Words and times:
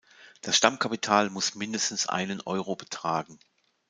Das 0.41 0.57
Stammkapital 0.57 1.29
muss 1.29 1.53
mindestens 1.53 2.09
einen 2.09 2.41
Euro 2.41 2.75
betragen. 2.75 3.37